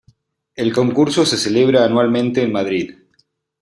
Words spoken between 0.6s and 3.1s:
concurso se celebra anualmente en Madrid.